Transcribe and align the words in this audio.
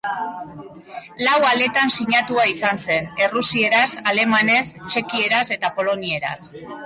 Lau 1.25 1.35
aletan 1.49 1.91
sinatua 1.97 2.45
izan 2.53 2.81
zen, 2.87 3.11
errusieraz, 3.25 3.85
alemanez, 4.13 4.65
txekieraz 4.87 5.45
eta 5.57 5.73
polonieraz. 5.77 6.39